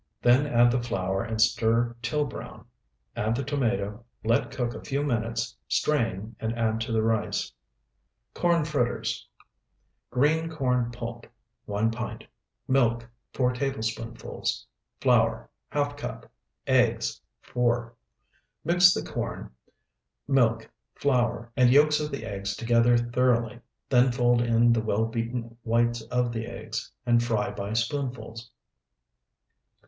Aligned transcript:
Then 0.23 0.47
add 0.47 0.71
the 0.71 0.81
flour 0.81 1.21
and 1.21 1.39
stir 1.39 1.95
till 2.01 2.25
brown. 2.25 2.65
Add 3.15 3.35
the 3.35 3.43
tomato, 3.43 4.03
let 4.23 4.49
cook 4.49 4.73
a 4.73 4.83
few 4.83 5.03
minutes, 5.03 5.55
strain, 5.67 6.35
and 6.39 6.57
add 6.57 6.81
to 6.81 6.91
the 6.91 7.03
rice. 7.03 7.51
CORN 8.33 8.65
FRITTERS 8.65 9.27
Green 10.09 10.49
corn 10.49 10.89
pulp, 10.91 11.27
1 11.65 11.91
pint. 11.91 12.23
Milk, 12.67 13.07
4 13.33 13.53
tablespoonfuls. 13.53 14.65
Flour, 14.99 15.51
½ 15.71 15.95
cup. 15.97 16.31
Eggs, 16.65 17.21
4. 17.41 17.93
Mix 18.63 18.95
the 18.95 19.03
corn, 19.05 19.51
milk, 20.27 20.67
flour, 20.95 21.51
and 21.55 21.69
yolks 21.69 21.99
of 21.99 22.09
the 22.09 22.25
eggs 22.25 22.55
together 22.55 22.97
thoroughly. 22.97 23.59
Then 23.87 24.11
fold 24.11 24.41
in 24.41 24.73
the 24.73 24.81
well 24.81 25.05
beaten 25.05 25.59
whites 25.63 26.01
of 26.01 26.31
the 26.33 26.47
eggs, 26.47 26.91
and 27.05 27.21
fry 27.23 27.51
by 27.51 27.73
spoonfuls. 27.73 28.49